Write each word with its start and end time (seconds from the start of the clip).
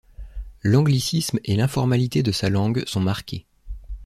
L'anglicisme 0.63 1.39
et 1.45 1.55
l'informalité 1.55 2.23
de 2.23 2.31
sa 2.31 2.49
langue 2.49 2.83
sont 2.87 3.01
marqués. 3.01 3.45